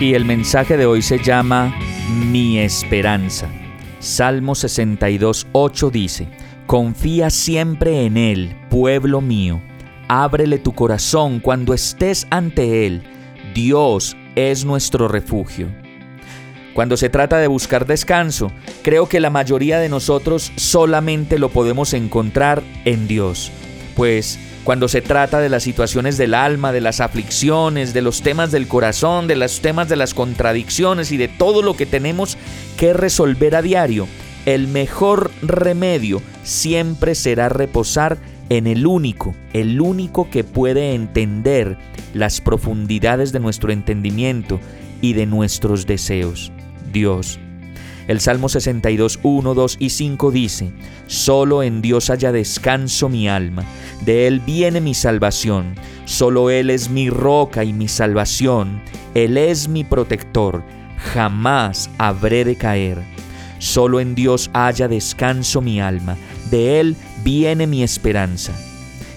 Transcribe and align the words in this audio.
Y 0.00 0.14
el 0.14 0.24
mensaje 0.24 0.76
de 0.76 0.86
hoy 0.86 1.02
se 1.02 1.18
llama 1.18 1.74
Mi 2.30 2.60
esperanza. 2.60 3.48
Salmo 3.98 4.54
62, 4.54 5.48
8 5.50 5.90
dice, 5.90 6.28
Confía 6.66 7.30
siempre 7.30 8.06
en 8.06 8.16
Él, 8.16 8.56
pueblo 8.70 9.20
mío. 9.20 9.60
Ábrele 10.06 10.58
tu 10.58 10.72
corazón 10.72 11.40
cuando 11.40 11.74
estés 11.74 12.28
ante 12.30 12.86
Él. 12.86 13.02
Dios 13.54 14.16
es 14.36 14.64
nuestro 14.64 15.08
refugio. 15.08 15.66
Cuando 16.74 16.96
se 16.96 17.08
trata 17.08 17.38
de 17.38 17.48
buscar 17.48 17.84
descanso, 17.84 18.52
creo 18.82 19.08
que 19.08 19.18
la 19.18 19.30
mayoría 19.30 19.80
de 19.80 19.88
nosotros 19.88 20.52
solamente 20.54 21.40
lo 21.40 21.48
podemos 21.48 21.92
encontrar 21.92 22.62
en 22.84 23.08
Dios. 23.08 23.50
Pues 23.96 24.38
cuando 24.64 24.88
se 24.88 25.00
trata 25.00 25.40
de 25.40 25.48
las 25.48 25.62
situaciones 25.62 26.18
del 26.18 26.34
alma, 26.34 26.72
de 26.72 26.80
las 26.80 27.00
aflicciones, 27.00 27.94
de 27.94 28.02
los 28.02 28.22
temas 28.22 28.50
del 28.50 28.68
corazón, 28.68 29.26
de 29.26 29.36
los 29.36 29.60
temas 29.60 29.88
de 29.88 29.96
las 29.96 30.14
contradicciones 30.14 31.10
y 31.12 31.16
de 31.16 31.28
todo 31.28 31.62
lo 31.62 31.74
que 31.74 31.86
tenemos 31.86 32.36
que 32.76 32.92
resolver 32.92 33.56
a 33.56 33.62
diario, 33.62 34.06
el 34.46 34.68
mejor 34.68 35.30
remedio 35.42 36.22
siempre 36.42 37.14
será 37.14 37.48
reposar 37.48 38.18
en 38.48 38.66
el 38.66 38.86
único, 38.86 39.34
el 39.52 39.80
único 39.80 40.30
que 40.30 40.44
puede 40.44 40.94
entender 40.94 41.76
las 42.14 42.40
profundidades 42.40 43.32
de 43.32 43.40
nuestro 43.40 43.72
entendimiento 43.72 44.60
y 45.00 45.12
de 45.12 45.26
nuestros 45.26 45.86
deseos, 45.86 46.50
Dios. 46.92 47.38
El 48.08 48.20
Salmo 48.20 48.48
62, 48.48 49.20
1, 49.22 49.54
2 49.54 49.76
y 49.78 49.90
5 49.90 50.30
dice, 50.30 50.72
Solo 51.06 51.62
en 51.62 51.82
Dios 51.82 52.08
haya 52.08 52.32
descanso 52.32 53.10
mi 53.10 53.28
alma, 53.28 53.66
de 54.06 54.26
Él 54.26 54.40
viene 54.40 54.80
mi 54.80 54.94
salvación, 54.94 55.74
solo 56.06 56.48
Él 56.48 56.70
es 56.70 56.88
mi 56.88 57.10
roca 57.10 57.64
y 57.64 57.74
mi 57.74 57.86
salvación, 57.86 58.80
Él 59.14 59.36
es 59.36 59.68
mi 59.68 59.84
protector, 59.84 60.64
jamás 61.12 61.90
habré 61.98 62.46
de 62.46 62.56
caer. 62.56 62.98
Solo 63.58 64.00
en 64.00 64.14
Dios 64.14 64.48
haya 64.54 64.88
descanso 64.88 65.60
mi 65.60 65.78
alma, 65.78 66.16
de 66.50 66.80
Él 66.80 66.96
viene 67.22 67.66
mi 67.66 67.82
esperanza. 67.82 68.54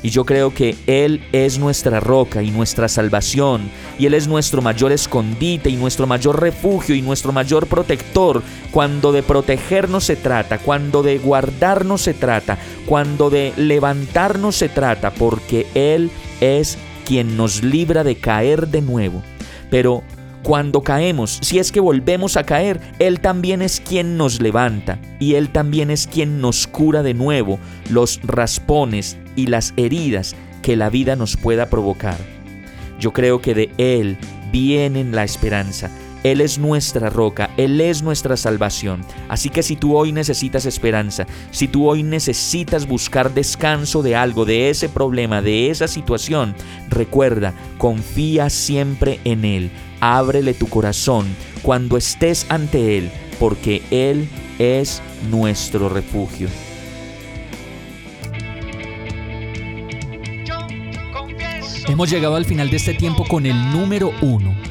Y 0.04 0.10
yo 0.10 0.26
creo 0.26 0.54
que 0.54 0.76
Él 0.88 1.24
es 1.32 1.60
nuestra 1.60 2.00
roca 2.00 2.42
y 2.42 2.52
nuestra 2.52 2.88
salvación, 2.88 3.70
y 4.00 4.06
Él 4.08 4.14
es 4.14 4.28
nuestro 4.28 4.62
mayor 4.62 4.92
escondite 4.92 5.70
y 5.70 5.76
nuestro 5.76 6.08
mayor 6.08 6.42
refugio 6.42 6.96
y 6.96 7.02
nuestro 7.02 7.32
mayor 7.32 7.68
protector 7.68 8.42
cuando 8.72 9.12
de 9.12 9.24
protegernos 9.24 10.06
se 10.06 10.16
trata, 10.16 10.58
cuando 10.58 11.04
de 11.04 11.18
guardarnos 11.18 12.02
se 12.02 12.14
trata, 12.14 12.58
cuando 12.86 13.30
de 13.30 13.54
levantarnos 13.58 14.56
se 14.56 14.70
trata, 14.70 15.12
porque 15.12 15.68
Él 15.76 16.10
es 16.40 16.78
quien 17.06 17.38
nos 17.38 17.64
libra 17.64 18.04
de 18.04 18.16
caer 18.16 18.68
de 18.68 18.82
nuevo. 18.82 19.22
Pero 19.70 20.04
cuando 20.44 20.82
caemos, 20.82 21.40
si 21.42 21.60
es 21.60 21.72
que 21.72 21.80
volvemos 21.80 22.36
a 22.38 22.44
caer, 22.44 22.80
Él 23.00 23.20
también 23.20 23.62
es 23.62 23.80
quien 23.80 24.18
nos 24.18 24.42
levanta 24.42 25.00
y 25.20 25.36
Él 25.36 25.50
también 25.50 25.92
es 25.92 26.08
quien 26.08 26.42
nos 26.42 26.68
cura 26.68 27.04
de 27.04 27.14
nuevo 27.14 27.60
los 27.90 28.20
raspones 28.24 29.18
y 29.36 29.48
las 29.48 29.74
heridas 29.78 30.36
que 30.62 30.76
la 30.76 30.90
vida 30.90 31.16
nos 31.16 31.38
pueda 31.38 31.68
provocar. 31.68 32.18
Yo 33.00 33.14
creo 33.14 33.42
que 33.42 33.54
de 33.54 33.72
Él 33.78 34.18
viene 34.52 35.04
la 35.04 35.24
esperanza, 35.24 35.90
él 36.24 36.40
es 36.40 36.60
nuestra 36.60 37.10
roca, 37.10 37.50
Él 37.58 37.82
es 37.82 38.04
nuestra 38.04 38.38
salvación. 38.38 39.02
Así 39.28 39.50
que 39.50 39.64
si 39.64 39.76
tú 39.76 39.98
hoy 39.98 40.12
necesitas 40.12 40.66
esperanza, 40.66 41.26
si 41.50 41.68
tú 41.68 41.90
hoy 41.90 42.04
necesitas 42.04 42.88
buscar 42.88 43.34
descanso 43.34 44.04
de 44.04 44.16
algo, 44.16 44.46
de 44.46 44.70
ese 44.70 44.88
problema, 44.88 45.42
de 45.42 45.72
esa 45.72 45.88
situación, 45.88 46.54
recuerda, 46.90 47.54
confía 47.80 48.50
siempre 48.52 49.20
en 49.24 49.46
Él. 49.46 49.72
Ábrele 50.00 50.54
tu 50.54 50.68
corazón 50.68 51.26
cuando 51.64 51.98
estés 51.98 52.46
ante 52.50 53.00
Él, 53.00 53.12
porque 53.40 53.82
Él 53.90 54.28
es 54.60 55.02
nuestro 55.32 55.90
refugio. 55.90 56.50
Hemos 61.88 62.10
llegado 62.12 62.36
al 62.36 62.46
final 62.46 62.70
de 62.70 62.78
este 62.78 62.94
tiempo 62.94 63.26
con 63.28 63.46
el 63.46 63.72
número 63.72 64.14
uno 64.22 64.71